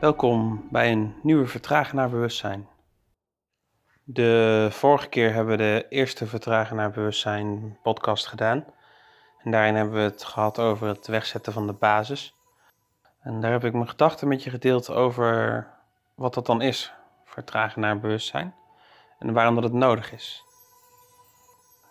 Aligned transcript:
Welkom 0.00 0.68
bij 0.70 0.92
een 0.92 1.14
nieuwe 1.22 1.46
Vertragen 1.46 1.96
naar 1.96 2.10
Bewustzijn. 2.10 2.68
De 4.04 4.68
vorige 4.70 5.08
keer 5.08 5.32
hebben 5.32 5.56
we 5.56 5.62
de 5.62 5.86
eerste 5.88 6.26
Vertragen 6.26 6.76
naar 6.76 6.90
Bewustzijn 6.90 7.78
podcast 7.82 8.26
gedaan. 8.26 8.64
En 9.42 9.50
daarin 9.50 9.74
hebben 9.74 9.94
we 9.94 10.00
het 10.00 10.24
gehad 10.24 10.58
over 10.58 10.88
het 10.88 11.06
wegzetten 11.06 11.52
van 11.52 11.66
de 11.66 11.72
basis. 11.72 12.34
En 13.20 13.40
daar 13.40 13.52
heb 13.52 13.64
ik 13.64 13.72
mijn 13.72 13.88
gedachten 13.88 14.28
met 14.28 14.42
je 14.42 14.50
gedeeld 14.50 14.90
over 14.90 15.66
wat 16.14 16.34
dat 16.34 16.46
dan 16.46 16.62
is, 16.62 16.92
vertragen 17.24 17.80
naar 17.80 18.00
bewustzijn. 18.00 18.54
En 19.18 19.32
waarom 19.32 19.54
dat 19.54 19.64
het 19.64 19.72
nodig 19.72 20.12
is. 20.12 20.44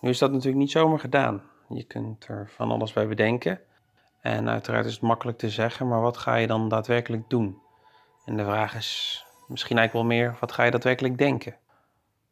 Nu 0.02 0.10
is 0.10 0.18
dat 0.18 0.32
natuurlijk 0.32 0.58
niet 0.58 0.72
zomaar 0.72 1.00
gedaan. 1.00 1.44
Je 1.70 1.84
kunt 1.84 2.28
er 2.28 2.50
van 2.56 2.72
alles 2.72 2.94
bij 2.94 3.08
bedenken. 3.08 3.60
En 4.22 4.50
uiteraard 4.50 4.86
is 4.86 4.94
het 4.94 5.02
makkelijk 5.02 5.38
te 5.38 5.50
zeggen, 5.50 5.88
maar 5.88 6.02
wat 6.02 6.18
ga 6.18 6.36
je 6.36 6.48
dan 6.48 6.70
daadwerkelijk 6.70 7.30
doen? 7.30 7.64
En 8.26 8.38
de 8.38 8.44
vraag 8.44 8.76
is 8.76 9.26
misschien 9.48 9.78
eigenlijk 9.78 10.08
wel 10.08 10.18
meer, 10.18 10.38
wat 10.40 10.52
ga 10.52 10.64
je 10.64 10.72
daadwerkelijk 10.72 11.18
denken? 11.18 11.58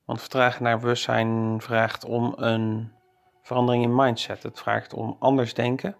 Want 0.05 0.19
vertragen 0.19 0.63
naar 0.63 0.79
bewustzijn 0.79 1.61
vraagt 1.61 2.05
om 2.05 2.33
een 2.35 2.91
verandering 3.41 3.83
in 3.83 3.95
mindset. 3.95 4.43
Het 4.43 4.59
vraagt 4.59 4.93
om 4.93 5.15
anders 5.19 5.53
denken, 5.53 5.97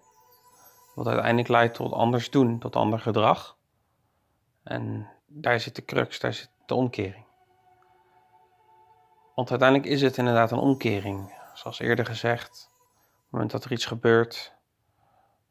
wat 0.95 1.07
uiteindelijk 1.07 1.47
leidt 1.47 1.75
tot 1.75 1.91
anders 1.91 2.29
doen, 2.29 2.59
tot 2.59 2.75
ander 2.75 2.99
gedrag. 2.99 3.57
En 4.63 5.09
daar 5.27 5.59
zit 5.59 5.75
de 5.75 5.85
crux, 5.85 6.19
daar 6.19 6.33
zit 6.33 6.51
de 6.65 6.75
omkering. 6.75 7.25
Want 9.35 9.49
uiteindelijk 9.49 9.89
is 9.89 10.01
het 10.01 10.17
inderdaad 10.17 10.51
een 10.51 10.57
omkering. 10.57 11.33
Zoals 11.53 11.79
eerder 11.79 12.05
gezegd, 12.05 12.69
op 12.71 13.21
het 13.21 13.31
moment 13.31 13.51
dat 13.51 13.63
er 13.63 13.71
iets 13.71 13.85
gebeurt, 13.85 14.55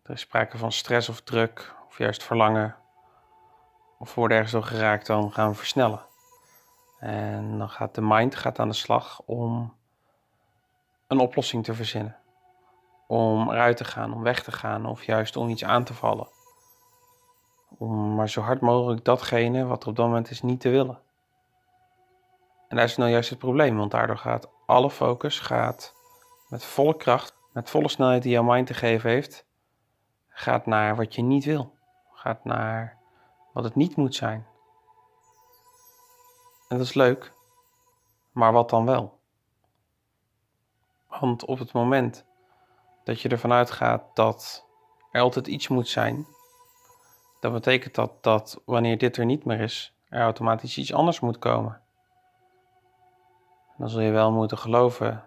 er 0.03 0.13
is 0.13 0.21
sprake 0.21 0.59
van 0.59 0.73
stress 0.73 1.09
of 1.09 1.21
druk, 1.21 1.75
of 1.89 1.99
juist 1.99 2.23
verlangen, 2.23 2.77
of 4.03 4.15
worden 4.15 4.37
ergens 4.37 4.53
door 4.53 4.65
geraakt, 4.65 5.07
dan 5.07 5.33
gaan 5.33 5.49
we 5.49 5.55
versnellen. 5.55 6.07
En 6.99 7.59
dan 7.59 7.69
gaat 7.69 7.95
de 7.95 8.01
mind 8.01 8.35
gaat 8.37 8.59
aan 8.59 8.69
de 8.69 8.75
slag 8.75 9.23
om 9.25 9.75
een 11.07 11.19
oplossing 11.19 11.65
te 11.65 11.75
verzinnen. 11.75 12.17
Om 13.07 13.51
eruit 13.51 13.77
te 13.77 13.85
gaan, 13.85 14.15
om 14.15 14.23
weg 14.23 14.43
te 14.43 14.53
gaan 14.53 14.87
of 14.87 15.05
juist 15.05 15.37
om 15.37 15.49
iets 15.49 15.65
aan 15.65 15.85
te 15.85 15.95
vallen. 15.95 16.29
Om 17.79 18.15
maar 18.15 18.29
zo 18.29 18.41
hard 18.41 18.61
mogelijk 18.61 19.05
datgene 19.05 19.65
wat 19.65 19.83
er 19.83 19.89
op 19.89 19.97
dat 19.97 20.07
moment 20.07 20.31
is 20.31 20.43
niet 20.43 20.61
te 20.61 20.69
willen. 20.69 21.01
En 22.69 22.77
daar 22.77 22.87
is 22.87 22.97
nou 22.97 23.11
juist 23.11 23.31
het 23.31 23.39
probleem, 23.39 23.77
want 23.77 23.91
daardoor 23.91 24.19
gaat 24.19 24.51
alle 24.67 24.91
focus 24.91 25.41
gaat 25.41 25.95
met 26.49 26.65
volle 26.65 26.97
kracht, 26.97 27.37
met 27.53 27.71
volle 27.71 27.89
snelheid 27.89 28.23
die 28.23 28.33
jouw 28.33 28.43
mind 28.43 28.67
te 28.67 28.75
geven 28.75 29.11
heeft, 29.11 29.47
gaat 30.29 30.67
naar 30.67 30.97
wat 30.97 31.15
je 31.15 31.23
niet 31.23 31.45
wil. 31.45 31.75
Gaat 32.13 32.45
naar 32.45 33.01
wat 33.53 33.65
het 33.65 33.75
niet 33.75 33.97
moet 33.97 34.15
zijn. 34.15 34.47
En 36.69 36.79
dat 36.79 36.87
is 36.87 36.95
leuk, 36.95 37.33
maar 38.33 38.53
wat 38.53 38.71
dan 38.71 38.85
wel? 38.85 39.19
Want 41.07 41.45
op 41.45 41.59
het 41.59 41.73
moment 41.73 42.25
dat 43.05 43.21
je 43.21 43.29
ervan 43.29 43.53
uitgaat 43.53 44.17
dat 44.17 44.67
er 45.11 45.21
altijd 45.21 45.47
iets 45.47 45.69
moet 45.69 45.89
zijn, 45.89 46.27
dan 47.41 47.53
betekent 47.53 47.95
dat 47.95 48.23
dat 48.23 48.63
wanneer 48.65 48.99
dit 48.99 49.17
er 49.17 49.25
niet 49.25 49.45
meer 49.45 49.61
is, 49.61 49.95
er 50.09 50.23
automatisch 50.23 50.79
iets 50.79 50.93
anders 50.93 51.21
moet 51.21 51.39
komen. 51.39 51.81
Dan 53.77 53.91
zul 53.91 54.01
je 54.01 54.11
wel 54.11 54.33
moeten 54.33 54.59
geloven 54.59 55.25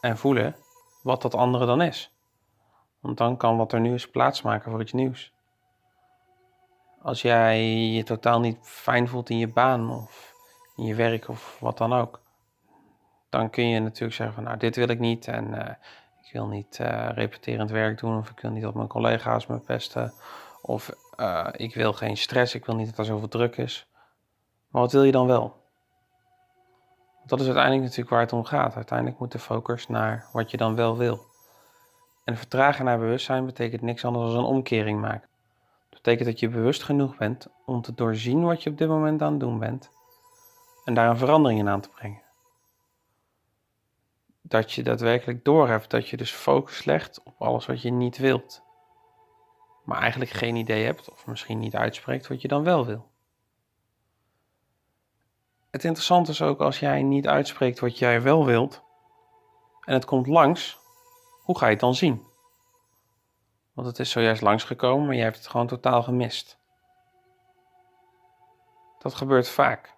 en 0.00 0.18
voelen 0.18 0.56
wat 1.02 1.22
dat 1.22 1.34
andere 1.34 1.66
dan 1.66 1.82
is. 1.82 2.14
Want 3.00 3.18
dan 3.18 3.36
kan 3.36 3.56
wat 3.56 3.72
er 3.72 3.80
nu 3.80 3.94
is 3.94 4.10
plaatsmaken 4.10 4.70
voor 4.70 4.80
iets 4.80 4.92
nieuws. 4.92 5.32
Als 7.04 7.22
jij 7.22 7.64
je 7.68 8.02
totaal 8.02 8.40
niet 8.40 8.58
fijn 8.62 9.08
voelt 9.08 9.30
in 9.30 9.38
je 9.38 9.48
baan 9.48 9.90
of 9.90 10.34
in 10.76 10.84
je 10.84 10.94
werk 10.94 11.28
of 11.28 11.56
wat 11.60 11.78
dan 11.78 11.92
ook, 11.92 12.20
dan 13.30 13.50
kun 13.50 13.68
je 13.68 13.80
natuurlijk 13.80 14.14
zeggen 14.14 14.34
van 14.34 14.44
nou 14.44 14.56
dit 14.56 14.76
wil 14.76 14.88
ik 14.88 14.98
niet 14.98 15.28
en 15.28 15.54
uh, 15.54 15.68
ik 16.22 16.32
wil 16.32 16.46
niet 16.46 16.78
uh, 16.80 17.08
repeterend 17.10 17.70
werk 17.70 17.98
doen 17.98 18.18
of 18.18 18.30
ik 18.30 18.40
wil 18.40 18.50
niet 18.50 18.62
dat 18.62 18.74
mijn 18.74 18.88
collega's 18.88 19.46
me 19.46 19.58
pesten 19.58 20.12
of 20.62 20.90
uh, 21.16 21.48
ik 21.52 21.74
wil 21.74 21.92
geen 21.92 22.16
stress, 22.16 22.54
ik 22.54 22.64
wil 22.64 22.74
niet 22.74 22.86
dat 22.86 22.98
er 22.98 23.04
zoveel 23.04 23.28
druk 23.28 23.56
is. 23.56 23.86
Maar 24.68 24.82
wat 24.82 24.92
wil 24.92 25.02
je 25.02 25.12
dan 25.12 25.26
wel? 25.26 25.62
Dat 27.26 27.40
is 27.40 27.46
uiteindelijk 27.46 27.84
natuurlijk 27.84 28.10
waar 28.10 28.20
het 28.20 28.32
om 28.32 28.44
gaat. 28.44 28.76
Uiteindelijk 28.76 29.18
moet 29.18 29.32
de 29.32 29.38
focus 29.38 29.88
naar 29.88 30.28
wat 30.32 30.50
je 30.50 30.56
dan 30.56 30.74
wel 30.74 30.96
wil. 30.96 31.26
En 32.24 32.36
vertragen 32.36 32.84
naar 32.84 32.98
bewustzijn 32.98 33.46
betekent 33.46 33.82
niks 33.82 34.04
anders 34.04 34.32
dan 34.32 34.38
een 34.38 34.50
omkering 34.50 35.00
maken. 35.00 35.32
Betekent 36.04 36.28
dat 36.28 36.40
je 36.40 36.48
bewust 36.48 36.82
genoeg 36.82 37.16
bent 37.16 37.46
om 37.64 37.82
te 37.82 37.94
doorzien 37.94 38.44
wat 38.44 38.62
je 38.62 38.70
op 38.70 38.78
dit 38.78 38.88
moment 38.88 39.22
aan 39.22 39.30
het 39.30 39.40
doen 39.40 39.58
bent 39.58 39.90
en 40.84 40.94
daar 40.94 41.10
een 41.10 41.18
verandering 41.18 41.60
in 41.60 41.68
aan 41.68 41.80
te 41.80 41.88
brengen 41.88 42.22
dat 44.46 44.72
je 44.72 44.82
daadwerkelijk 44.82 45.44
doorhebt 45.44 45.90
dat 45.90 46.08
je 46.08 46.16
dus 46.16 46.32
focus 46.32 46.84
legt 46.84 47.22
op 47.22 47.34
alles 47.38 47.66
wat 47.66 47.82
je 47.82 47.90
niet 47.90 48.18
wilt. 48.18 48.62
Maar 49.84 50.00
eigenlijk 50.00 50.30
geen 50.30 50.56
idee 50.56 50.84
hebt 50.84 51.10
of 51.10 51.26
misschien 51.26 51.58
niet 51.58 51.74
uitspreekt 51.74 52.26
wat 52.26 52.40
je 52.40 52.48
dan 52.48 52.62
wel 52.62 52.86
wil. 52.86 53.10
Het 55.70 55.84
interessante 55.84 56.30
is 56.30 56.42
ook 56.42 56.60
als 56.60 56.78
jij 56.78 57.02
niet 57.02 57.26
uitspreekt 57.26 57.78
wat 57.78 57.98
jij 57.98 58.22
wel 58.22 58.44
wilt 58.44 58.82
en 59.80 59.94
het 59.94 60.04
komt 60.04 60.26
langs, 60.26 60.78
hoe 61.42 61.58
ga 61.58 61.64
je 61.66 61.72
het 61.72 61.80
dan 61.80 61.94
zien? 61.94 62.33
Want 63.74 63.86
het 63.86 63.98
is 63.98 64.10
zojuist 64.10 64.42
langsgekomen, 64.42 65.06
maar 65.06 65.14
je 65.14 65.22
hebt 65.22 65.36
het 65.36 65.46
gewoon 65.46 65.66
totaal 65.66 66.02
gemist. 66.02 66.58
Dat 68.98 69.14
gebeurt 69.14 69.48
vaak. 69.48 69.94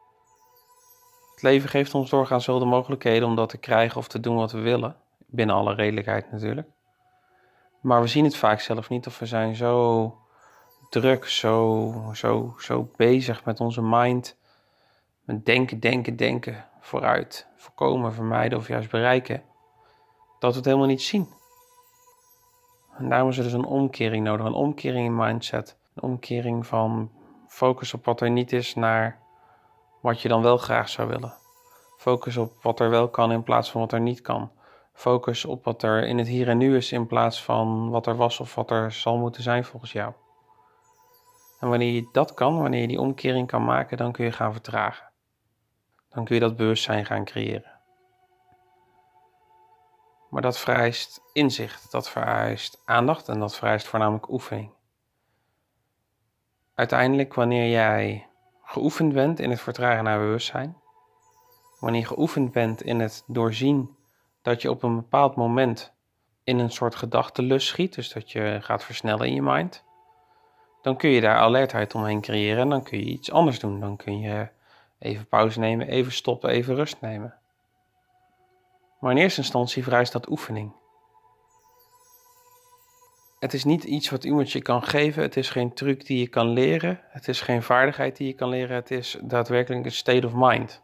Het 1.30 1.42
leven 1.42 1.68
geeft 1.68 1.94
ons 1.94 2.10
doorgaans 2.10 2.46
wel 2.46 2.58
de 2.58 2.64
mogelijkheden 2.64 3.28
om 3.28 3.36
dat 3.36 3.48
te 3.48 3.58
krijgen 3.58 3.96
of 3.96 4.08
te 4.08 4.20
doen 4.20 4.36
wat 4.36 4.52
we 4.52 4.60
willen. 4.60 4.96
Binnen 5.26 5.56
alle 5.56 5.74
redelijkheid 5.74 6.32
natuurlijk. 6.32 6.68
Maar 7.80 8.00
we 8.00 8.06
zien 8.06 8.24
het 8.24 8.36
vaak 8.36 8.60
zelf 8.60 8.88
niet 8.88 9.06
of 9.06 9.18
we 9.18 9.26
zijn 9.26 9.54
zo 9.54 10.18
druk, 10.90 11.24
zo, 11.24 11.92
zo, 12.14 12.54
zo 12.58 12.90
bezig 12.96 13.44
met 13.44 13.60
onze 13.60 13.82
mind. 13.82 14.36
Met 15.24 15.46
denken, 15.46 15.80
denken, 15.80 16.16
denken, 16.16 16.68
vooruit, 16.80 17.46
voorkomen, 17.56 18.12
vermijden 18.12 18.58
of 18.58 18.68
juist 18.68 18.90
bereiken. 18.90 19.42
Dat 20.38 20.50
we 20.50 20.56
het 20.56 20.66
helemaal 20.66 20.86
niet 20.86 21.02
zien. 21.02 21.28
En 22.98 23.08
daarom 23.08 23.28
is 23.28 23.36
er 23.36 23.44
dus 23.44 23.52
een 23.52 23.64
omkering 23.64 24.24
nodig. 24.24 24.46
Een 24.46 24.52
omkering 24.52 25.06
in 25.06 25.16
mindset. 25.16 25.78
Een 25.94 26.02
omkering 26.02 26.66
van 26.66 27.10
focus 27.48 27.94
op 27.94 28.04
wat 28.04 28.20
er 28.20 28.30
niet 28.30 28.52
is 28.52 28.74
naar 28.74 29.18
wat 30.00 30.20
je 30.20 30.28
dan 30.28 30.42
wel 30.42 30.56
graag 30.56 30.88
zou 30.88 31.08
willen. 31.08 31.34
Focus 31.96 32.36
op 32.36 32.52
wat 32.62 32.80
er 32.80 32.90
wel 32.90 33.08
kan 33.08 33.32
in 33.32 33.42
plaats 33.42 33.70
van 33.70 33.80
wat 33.80 33.92
er 33.92 34.00
niet 34.00 34.20
kan. 34.20 34.50
Focus 34.92 35.44
op 35.44 35.64
wat 35.64 35.82
er 35.82 36.06
in 36.06 36.18
het 36.18 36.26
hier 36.26 36.48
en 36.48 36.58
nu 36.58 36.76
is 36.76 36.92
in 36.92 37.06
plaats 37.06 37.44
van 37.44 37.90
wat 37.90 38.06
er 38.06 38.16
was 38.16 38.40
of 38.40 38.54
wat 38.54 38.70
er 38.70 38.92
zal 38.92 39.16
moeten 39.16 39.42
zijn 39.42 39.64
volgens 39.64 39.92
jou. 39.92 40.12
En 41.60 41.68
wanneer 41.68 41.92
je 41.92 42.08
dat 42.12 42.34
kan, 42.34 42.60
wanneer 42.60 42.80
je 42.80 42.86
die 42.86 43.00
omkering 43.00 43.46
kan 43.46 43.64
maken, 43.64 43.96
dan 43.96 44.12
kun 44.12 44.24
je 44.24 44.32
gaan 44.32 44.52
vertragen. 44.52 45.06
Dan 46.10 46.24
kun 46.24 46.34
je 46.34 46.40
dat 46.40 46.56
bewustzijn 46.56 47.06
gaan 47.06 47.24
creëren. 47.24 47.75
Maar 50.30 50.42
dat 50.42 50.58
vereist 50.58 51.20
inzicht, 51.32 51.90
dat 51.90 52.10
vereist 52.10 52.82
aandacht 52.84 53.28
en 53.28 53.38
dat 53.38 53.56
vereist 53.56 53.86
voornamelijk 53.86 54.30
oefening. 54.30 54.70
Uiteindelijk, 56.74 57.34
wanneer 57.34 57.70
jij 57.70 58.26
geoefend 58.62 59.12
bent 59.12 59.40
in 59.40 59.50
het 59.50 59.60
vertragen 59.60 60.04
naar 60.04 60.18
bewustzijn, 60.18 60.76
wanneer 61.80 62.00
je 62.00 62.06
geoefend 62.06 62.52
bent 62.52 62.82
in 62.82 63.00
het 63.00 63.24
doorzien 63.26 63.96
dat 64.42 64.62
je 64.62 64.70
op 64.70 64.82
een 64.82 64.96
bepaald 64.96 65.36
moment 65.36 65.94
in 66.44 66.58
een 66.58 66.70
soort 66.70 66.94
gedachtenlus 66.94 67.66
schiet, 67.66 67.94
dus 67.94 68.12
dat 68.12 68.32
je 68.32 68.58
gaat 68.62 68.84
versnellen 68.84 69.26
in 69.26 69.34
je 69.34 69.42
mind, 69.42 69.84
dan 70.82 70.96
kun 70.96 71.10
je 71.10 71.20
daar 71.20 71.36
alertheid 71.36 71.94
omheen 71.94 72.20
creëren 72.20 72.62
en 72.62 72.68
dan 72.68 72.82
kun 72.82 72.98
je 72.98 73.04
iets 73.04 73.30
anders 73.30 73.58
doen. 73.58 73.80
Dan 73.80 73.96
kun 73.96 74.20
je 74.20 74.48
even 74.98 75.26
pauze 75.26 75.58
nemen, 75.58 75.88
even 75.88 76.12
stoppen, 76.12 76.50
even 76.50 76.74
rust 76.74 77.00
nemen. 77.00 77.34
Maar 79.06 79.14
in 79.14 79.20
eerste 79.20 79.40
instantie 79.40 79.82
vereist 79.82 80.12
dat 80.12 80.30
oefening. 80.30 80.72
Het 83.38 83.54
is 83.54 83.64
niet 83.64 83.84
iets 83.84 84.10
wat 84.10 84.24
iemand 84.24 84.52
je 84.52 84.62
kan 84.62 84.82
geven. 84.82 85.22
Het 85.22 85.36
is 85.36 85.50
geen 85.50 85.74
truc 85.74 86.06
die 86.06 86.18
je 86.18 86.28
kan 86.28 86.48
leren. 86.48 87.00
Het 87.08 87.28
is 87.28 87.40
geen 87.40 87.62
vaardigheid 87.62 88.16
die 88.16 88.26
je 88.26 88.32
kan 88.32 88.48
leren. 88.48 88.76
Het 88.76 88.90
is 88.90 89.18
daadwerkelijk 89.22 89.84
een 89.84 89.92
state 89.92 90.26
of 90.26 90.32
mind. 90.34 90.82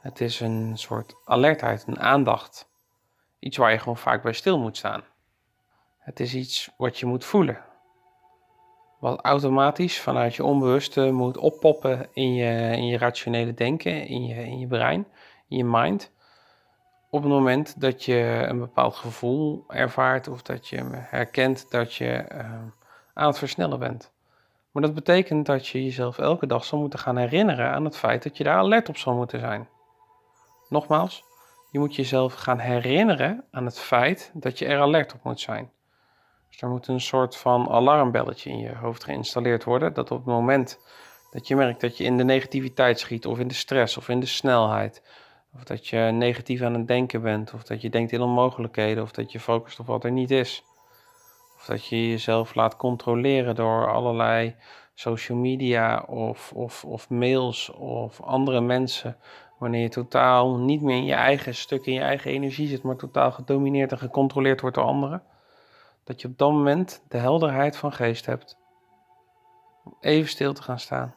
Het 0.00 0.20
is 0.20 0.40
een 0.40 0.78
soort 0.78 1.14
alertheid, 1.24 1.84
een 1.86 2.00
aandacht. 2.00 2.68
Iets 3.38 3.56
waar 3.56 3.72
je 3.72 3.78
gewoon 3.78 3.96
vaak 3.96 4.22
bij 4.22 4.32
stil 4.32 4.58
moet 4.58 4.76
staan. 4.76 5.04
Het 5.98 6.20
is 6.20 6.34
iets 6.34 6.70
wat 6.76 6.98
je 6.98 7.06
moet 7.06 7.24
voelen. 7.24 7.64
Wat 9.00 9.20
automatisch 9.20 10.00
vanuit 10.00 10.34
je 10.34 10.44
onbewuste 10.44 11.10
moet 11.10 11.36
oppoppen 11.36 12.08
in 12.12 12.34
je, 12.34 12.76
in 12.76 12.86
je 12.86 12.98
rationele 12.98 13.54
denken, 13.54 14.06
in 14.06 14.24
je, 14.24 14.34
in 14.34 14.58
je 14.58 14.66
brein, 14.66 15.06
in 15.48 15.56
je 15.56 15.64
mind 15.64 16.12
op 17.14 17.22
het 17.22 17.32
moment 17.32 17.80
dat 17.80 18.04
je 18.04 18.44
een 18.48 18.58
bepaald 18.58 18.94
gevoel 18.94 19.64
ervaart 19.68 20.28
of 20.28 20.42
dat 20.42 20.68
je 20.68 20.82
herkent 20.92 21.70
dat 21.70 21.94
je 21.94 22.24
uh, 22.32 22.38
aan 23.14 23.26
het 23.26 23.38
versnellen 23.38 23.78
bent. 23.78 24.12
Maar 24.70 24.82
dat 24.82 24.94
betekent 24.94 25.46
dat 25.46 25.66
je 25.66 25.84
jezelf 25.84 26.18
elke 26.18 26.46
dag 26.46 26.64
zal 26.64 26.78
moeten 26.78 26.98
gaan 26.98 27.16
herinneren 27.16 27.70
aan 27.70 27.84
het 27.84 27.96
feit 27.96 28.22
dat 28.22 28.36
je 28.36 28.44
daar 28.44 28.58
alert 28.58 28.88
op 28.88 28.96
zal 28.96 29.14
moeten 29.14 29.40
zijn. 29.40 29.68
Nogmaals, 30.68 31.24
je 31.70 31.78
moet 31.78 31.94
jezelf 31.94 32.34
gaan 32.34 32.58
herinneren 32.58 33.44
aan 33.50 33.64
het 33.64 33.78
feit 33.78 34.30
dat 34.34 34.58
je 34.58 34.66
er 34.66 34.80
alert 34.80 35.14
op 35.14 35.22
moet 35.22 35.40
zijn. 35.40 35.70
Dus 36.50 36.60
er 36.60 36.68
moet 36.68 36.86
een 36.86 37.00
soort 37.00 37.36
van 37.36 37.68
alarmbelletje 37.68 38.50
in 38.50 38.58
je 38.58 38.74
hoofd 38.74 39.04
geïnstalleerd 39.04 39.64
worden, 39.64 39.92
dat 39.92 40.10
op 40.10 40.16
het 40.16 40.34
moment 40.34 40.78
dat 41.30 41.48
je 41.48 41.56
merkt 41.56 41.80
dat 41.80 41.96
je 41.96 42.04
in 42.04 42.16
de 42.16 42.24
negativiteit 42.24 42.98
schiet, 42.98 43.26
of 43.26 43.38
in 43.38 43.48
de 43.48 43.54
stress, 43.54 43.96
of 43.96 44.08
in 44.08 44.20
de 44.20 44.26
snelheid, 44.26 45.02
of 45.54 45.64
dat 45.64 45.86
je 45.88 45.98
negatief 45.98 46.62
aan 46.62 46.74
het 46.74 46.88
denken 46.88 47.22
bent, 47.22 47.54
of 47.54 47.62
dat 47.62 47.82
je 47.82 47.90
denkt 47.90 48.12
in 48.12 48.20
onmogelijkheden, 48.20 49.02
of 49.02 49.10
dat 49.10 49.32
je 49.32 49.40
focust 49.40 49.80
op 49.80 49.86
wat 49.86 50.04
er 50.04 50.12
niet 50.12 50.30
is. 50.30 50.64
Of 51.56 51.64
dat 51.64 51.86
je 51.86 52.08
jezelf 52.08 52.54
laat 52.54 52.76
controleren 52.76 53.54
door 53.54 53.92
allerlei 53.92 54.56
social 54.94 55.38
media 55.38 56.02
of, 56.02 56.52
of, 56.52 56.84
of 56.84 57.10
mails 57.10 57.70
of 57.70 58.20
andere 58.20 58.60
mensen. 58.60 59.16
Wanneer 59.58 59.82
je 59.82 59.88
totaal 59.88 60.56
niet 60.56 60.82
meer 60.82 60.96
in 60.96 61.04
je 61.04 61.14
eigen 61.14 61.54
stuk, 61.54 61.86
in 61.86 61.92
je 61.94 62.00
eigen 62.00 62.30
energie 62.30 62.68
zit, 62.68 62.82
maar 62.82 62.96
totaal 62.96 63.32
gedomineerd 63.32 63.92
en 63.92 63.98
gecontroleerd 63.98 64.60
wordt 64.60 64.76
door 64.76 64.84
anderen. 64.84 65.22
Dat 66.04 66.20
je 66.20 66.28
op 66.28 66.38
dat 66.38 66.50
moment 66.50 67.04
de 67.08 67.18
helderheid 67.18 67.76
van 67.76 67.92
geest 67.92 68.26
hebt. 68.26 68.58
Om 69.84 69.96
even 70.00 70.28
stil 70.28 70.52
te 70.52 70.62
gaan 70.62 70.78
staan. 70.78 71.14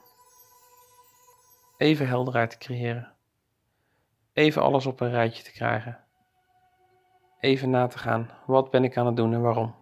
Even 1.78 2.08
helderheid 2.08 2.50
te 2.50 2.58
creëren. 2.58 3.17
Even 4.38 4.62
alles 4.62 4.86
op 4.86 5.00
een 5.00 5.10
rijtje 5.10 5.44
te 5.44 5.52
krijgen. 5.52 6.00
Even 7.40 7.70
na 7.70 7.88
te 7.88 7.98
gaan. 7.98 8.30
Wat 8.46 8.72
ben 8.72 8.84
ik 8.84 8.98
aan 8.98 9.06
het 9.06 9.16
doen 9.16 9.34
en 9.34 9.42
waarom? 9.42 9.76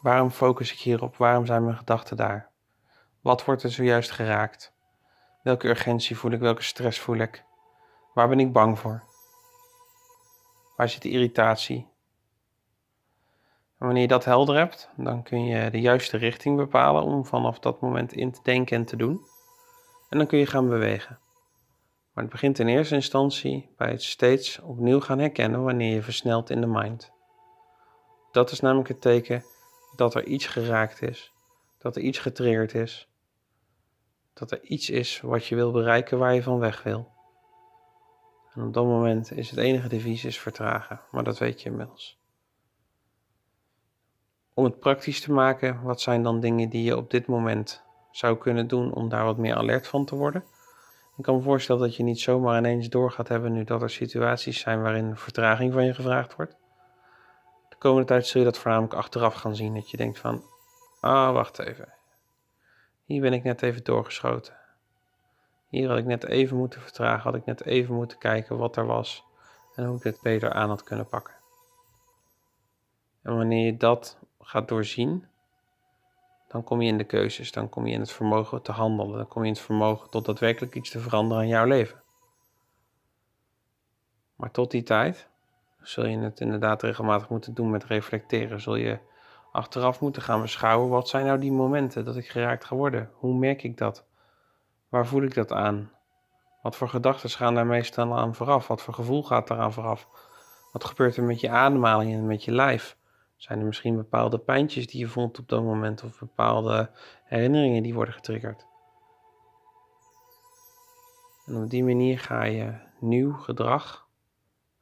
Waarom 0.00 0.30
focus 0.30 0.72
ik 0.72 0.78
hierop? 0.78 1.16
Waarom 1.16 1.46
zijn 1.46 1.64
mijn 1.64 1.76
gedachten 1.76 2.16
daar? 2.16 2.50
Wat 3.20 3.44
wordt 3.44 3.62
er 3.62 3.70
zojuist 3.70 4.10
geraakt? 4.10 4.74
Welke 5.42 5.68
urgentie 5.68 6.16
voel 6.16 6.30
ik? 6.30 6.40
Welke 6.40 6.62
stress 6.62 7.00
voel 7.00 7.16
ik? 7.16 7.44
Waar 8.14 8.28
ben 8.28 8.40
ik 8.40 8.52
bang 8.52 8.78
voor? 8.78 9.02
Waar 10.76 10.88
zit 10.88 11.02
de 11.02 11.10
irritatie? 11.10 11.88
En 13.78 13.86
wanneer 13.86 14.02
je 14.02 14.08
dat 14.08 14.24
helder 14.24 14.56
hebt, 14.56 14.90
dan 14.96 15.22
kun 15.22 15.44
je 15.44 15.70
de 15.70 15.80
juiste 15.80 16.16
richting 16.16 16.56
bepalen 16.56 17.02
om 17.02 17.26
vanaf 17.26 17.58
dat 17.58 17.80
moment 17.80 18.12
in 18.12 18.32
te 18.32 18.40
denken 18.42 18.76
en 18.76 18.84
te 18.84 18.96
doen. 18.96 19.20
En 20.08 20.18
dan 20.18 20.26
kun 20.26 20.38
je 20.38 20.46
gaan 20.46 20.68
bewegen. 20.68 21.18
Maar 22.20 22.28
het 22.28 22.40
begint 22.40 22.58
in 22.58 22.68
eerste 22.68 22.94
instantie 22.94 23.68
bij 23.76 23.90
het 23.90 24.02
steeds 24.02 24.58
opnieuw 24.58 25.00
gaan 25.00 25.18
herkennen 25.18 25.62
wanneer 25.62 25.94
je 25.94 26.02
versnelt 26.02 26.50
in 26.50 26.60
de 26.60 26.66
mind. 26.66 27.12
Dat 28.32 28.50
is 28.50 28.60
namelijk 28.60 28.88
het 28.88 29.00
teken 29.00 29.44
dat 29.96 30.14
er 30.14 30.24
iets 30.24 30.46
geraakt 30.46 31.02
is, 31.02 31.32
dat 31.78 31.96
er 31.96 32.02
iets 32.02 32.18
getriggerd 32.18 32.74
is, 32.74 33.08
dat 34.34 34.50
er 34.50 34.62
iets 34.62 34.90
is 34.90 35.20
wat 35.20 35.46
je 35.46 35.54
wil 35.54 35.72
bereiken 35.72 36.18
waar 36.18 36.34
je 36.34 36.42
van 36.42 36.58
weg 36.58 36.82
wil. 36.82 37.08
En 38.54 38.62
op 38.62 38.74
dat 38.74 38.84
moment 38.84 39.32
is 39.32 39.50
het 39.50 39.58
enige 39.58 39.88
devies 39.88 40.24
is 40.24 40.40
vertragen, 40.40 41.00
maar 41.10 41.24
dat 41.24 41.38
weet 41.38 41.62
je 41.62 41.70
inmiddels. 41.70 42.18
Om 44.54 44.64
het 44.64 44.78
praktisch 44.78 45.20
te 45.20 45.32
maken, 45.32 45.82
wat 45.82 46.00
zijn 46.00 46.22
dan 46.22 46.40
dingen 46.40 46.68
die 46.68 46.82
je 46.82 46.96
op 46.96 47.10
dit 47.10 47.26
moment 47.26 47.82
zou 48.10 48.38
kunnen 48.38 48.66
doen 48.66 48.94
om 48.94 49.08
daar 49.08 49.24
wat 49.24 49.38
meer 49.38 49.54
alert 49.54 49.86
van 49.86 50.04
te 50.04 50.16
worden? 50.16 50.44
Ik 51.20 51.26
kan 51.26 51.36
me 51.36 51.42
voorstellen 51.42 51.82
dat 51.82 51.96
je 51.96 52.02
niet 52.02 52.20
zomaar 52.20 52.58
ineens 52.58 52.88
door 52.88 53.10
gaat 53.10 53.28
hebben 53.28 53.52
nu 53.52 53.64
dat 53.64 53.82
er 53.82 53.90
situaties 53.90 54.60
zijn 54.60 54.82
waarin 54.82 55.16
vertraging 55.16 55.72
van 55.72 55.84
je 55.84 55.94
gevraagd 55.94 56.36
wordt 56.36 56.56
komende 57.80 58.06
tijd 58.06 58.26
zul 58.26 58.40
je 58.40 58.46
dat 58.46 58.58
voornamelijk 58.58 58.94
achteraf 58.94 59.34
gaan 59.34 59.56
zien. 59.56 59.74
Dat 59.74 59.90
je 59.90 59.96
denkt 59.96 60.18
van, 60.18 60.42
ah, 61.00 61.32
wacht 61.32 61.58
even. 61.58 61.92
Hier 63.04 63.20
ben 63.20 63.32
ik 63.32 63.42
net 63.42 63.62
even 63.62 63.84
doorgeschoten. 63.84 64.56
Hier 65.68 65.88
had 65.88 65.98
ik 65.98 66.04
net 66.04 66.26
even 66.26 66.56
moeten 66.56 66.80
vertragen, 66.80 67.22
had 67.22 67.34
ik 67.34 67.44
net 67.44 67.64
even 67.64 67.94
moeten 67.94 68.18
kijken 68.18 68.58
wat 68.58 68.76
er 68.76 68.86
was 68.86 69.24
en 69.74 69.84
hoe 69.84 69.96
ik 69.96 70.02
dit 70.02 70.20
beter 70.22 70.52
aan 70.52 70.68
had 70.68 70.82
kunnen 70.82 71.06
pakken. 71.06 71.34
En 73.22 73.36
wanneer 73.36 73.66
je 73.66 73.76
dat 73.76 74.18
gaat 74.40 74.68
doorzien, 74.68 75.26
dan 76.50 76.64
kom 76.64 76.80
je 76.80 76.88
in 76.88 76.98
de 76.98 77.04
keuzes, 77.04 77.52
dan 77.52 77.68
kom 77.68 77.86
je 77.86 77.92
in 77.92 78.00
het 78.00 78.12
vermogen 78.12 78.62
te 78.62 78.72
handelen, 78.72 79.16
dan 79.16 79.28
kom 79.28 79.42
je 79.42 79.48
in 79.48 79.54
het 79.54 79.62
vermogen 79.62 80.10
tot 80.10 80.24
daadwerkelijk 80.24 80.74
iets 80.74 80.90
te 80.90 81.00
veranderen 81.00 81.42
aan 81.42 81.48
jouw 81.48 81.64
leven. 81.64 82.02
Maar 84.34 84.50
tot 84.50 84.70
die 84.70 84.82
tijd 84.82 85.28
zul 85.80 86.06
je 86.06 86.18
het 86.18 86.40
inderdaad 86.40 86.82
regelmatig 86.82 87.28
moeten 87.28 87.54
doen 87.54 87.70
met 87.70 87.84
reflecteren. 87.84 88.60
Zul 88.60 88.74
je 88.74 88.98
achteraf 89.52 90.00
moeten 90.00 90.22
gaan 90.22 90.40
beschouwen, 90.40 90.88
wat 90.88 91.08
zijn 91.08 91.26
nou 91.26 91.38
die 91.38 91.52
momenten 91.52 92.04
dat 92.04 92.16
ik 92.16 92.28
geraakt 92.28 92.64
ga 92.64 92.76
worden? 92.76 93.10
Hoe 93.14 93.34
merk 93.34 93.62
ik 93.62 93.76
dat? 93.76 94.04
Waar 94.88 95.06
voel 95.06 95.22
ik 95.22 95.34
dat 95.34 95.52
aan? 95.52 95.90
Wat 96.62 96.76
voor 96.76 96.88
gedachten 96.88 97.30
gaan 97.30 97.54
daar 97.54 97.66
meestal 97.66 98.18
aan 98.18 98.34
vooraf? 98.34 98.66
Wat 98.66 98.82
voor 98.82 98.94
gevoel 98.94 99.22
gaat 99.22 99.48
daaraan 99.48 99.72
vooraf? 99.72 100.08
Wat 100.72 100.84
gebeurt 100.84 101.16
er 101.16 101.22
met 101.22 101.40
je 101.40 101.50
ademhaling 101.50 102.12
en 102.12 102.26
met 102.26 102.44
je 102.44 102.52
lijf? 102.52 102.98
Zijn 103.40 103.58
er 103.58 103.64
misschien 103.66 103.96
bepaalde 103.96 104.38
pijntjes 104.38 104.86
die 104.86 105.00
je 105.00 105.08
voelt 105.08 105.38
op 105.38 105.48
dat 105.48 105.62
moment 105.62 106.04
of 106.04 106.18
bepaalde 106.18 106.90
herinneringen 107.24 107.82
die 107.82 107.94
worden 107.94 108.14
getriggerd? 108.14 108.66
En 111.46 111.56
op 111.56 111.70
die 111.70 111.84
manier 111.84 112.18
ga 112.18 112.44
je 112.44 112.74
nieuw 112.98 113.32
gedrag 113.32 114.08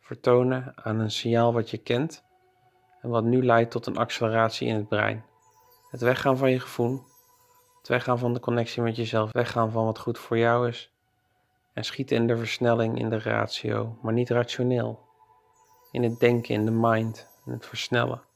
vertonen 0.01 0.73
aan 0.85 0.99
een 0.99 1.11
signaal 1.11 1.53
wat 1.53 1.71
je 1.71 1.79
kent 1.79 2.25
en 3.01 3.11
wat 3.11 3.25
nu 3.25 3.45
leidt 3.45 3.71
tot 3.71 3.87
een 3.87 3.97
acceleratie 3.97 4.69
in 4.69 4.75
het 4.75 4.89
brein. 4.89 5.25
Het 5.91 6.01
weggaan 6.01 6.37
van 6.37 6.51
je 6.51 6.61
gevoel, 6.61 7.03
het 7.79 7.89
weggaan 7.89 8.19
van 8.19 8.33
de 8.33 8.41
connectie 8.41 8.83
met 8.83 8.97
jezelf, 8.97 9.33
weggaan 9.33 9.71
van 9.71 9.85
wat 9.85 9.99
goed 9.99 10.19
voor 10.19 10.39
jou 10.39 10.69
is 10.69 10.93
en 11.73 11.85
schieten 11.85 12.17
in 12.17 12.27
de 12.27 12.37
versnelling 12.37 12.99
in 12.99 13.09
de 13.09 13.19
ratio, 13.19 13.99
maar 14.03 14.13
niet 14.13 14.31
rationeel. 14.31 15.07
In 15.91 16.03
het 16.03 16.19
denken, 16.19 16.55
in 16.55 16.65
de 16.65 16.71
mind, 16.71 17.29
in 17.47 17.53
het 17.53 17.67
versnellen. 17.67 18.27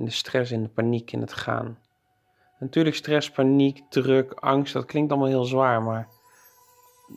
In 0.00 0.06
de 0.06 0.12
stress, 0.12 0.50
in 0.50 0.62
de 0.62 0.68
paniek, 0.68 1.12
in 1.12 1.20
het 1.20 1.32
gaan. 1.32 1.78
Natuurlijk 2.58 2.96
stress, 2.96 3.30
paniek, 3.30 3.82
druk, 3.88 4.32
angst, 4.32 4.72
dat 4.72 4.84
klinkt 4.84 5.10
allemaal 5.10 5.28
heel 5.28 5.44
zwaar, 5.44 5.82
maar 5.82 6.08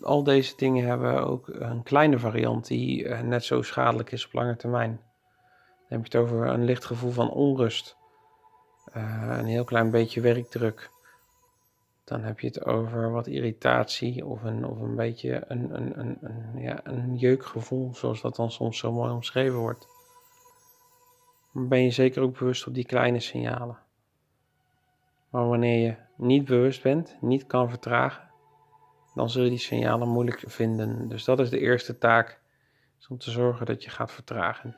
al 0.02 0.24
deze 0.24 0.54
dingen 0.58 0.86
hebben 0.86 1.28
ook 1.28 1.48
een 1.48 1.84
kleine 1.84 2.20
variant 2.20 2.68
die 2.68 3.08
eh, 3.08 3.22
net 3.22 3.44
zo 3.44 3.62
schadelijk 3.62 4.12
is 4.12 4.26
op 4.26 4.34
lange 4.34 4.56
termijn. 4.56 4.90
Dan 4.90 6.02
heb 6.02 6.06
je 6.06 6.18
het 6.18 6.28
over 6.28 6.48
een 6.48 6.64
licht 6.64 6.86
gevoel 6.86 7.12
van 7.12 7.32
onrust, 7.32 7.98
uh, 8.96 9.38
een 9.38 9.46
heel 9.46 9.64
klein 9.64 9.92
beetje 9.92 10.22
werkdruk. 10.22 10.90
Dan 12.04 12.22
heb 12.22 12.40
je 12.40 12.48
het 12.48 12.66
over 12.66 13.12
wat 13.12 13.28
irritatie 13.28 14.26
of 14.26 14.44
een, 14.44 14.66
of 14.66 14.80
een 14.80 14.96
beetje 14.96 15.44
een, 15.48 15.76
een, 15.76 16.00
een, 16.00 16.18
een, 16.22 16.62
ja, 16.62 16.80
een 16.84 17.16
jeukgevoel, 17.16 17.96
zoals 17.96 18.22
dat 18.22 18.36
dan 18.36 18.52
soms 18.52 18.78
zo 18.78 18.92
mooi 18.92 19.12
omschreven 19.12 19.60
wordt. 19.60 19.93
Maar 21.54 21.68
ben 21.68 21.84
je 21.84 21.92
zeker 21.92 22.22
ook 22.22 22.38
bewust 22.38 22.68
op 22.68 22.74
die 22.74 22.86
kleine 22.86 23.20
signalen. 23.20 23.78
Maar 25.30 25.48
wanneer 25.48 25.80
je 25.80 25.96
niet 26.18 26.46
bewust 26.46 26.82
bent, 26.82 27.18
niet 27.22 27.46
kan 27.46 27.70
vertragen, 27.70 28.30
dan 29.16 29.30
zul 29.30 29.44
je 29.44 29.50
die 29.50 29.60
signalen 29.60 30.08
moeilijk 30.08 30.44
vinden. 30.46 31.08
Dus 31.08 31.24
dat 31.24 31.40
is 31.40 31.50
de 31.50 31.60
eerste 31.60 31.98
taak, 31.98 32.42
om 33.10 33.18
te 33.18 33.32
zorgen 33.32 33.66
dat 33.66 33.84
je 33.84 33.90
gaat 33.90 34.12
vertragen. 34.12 34.78